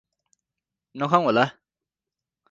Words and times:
नखाउँ 0.95 1.23
होला! 1.25 1.45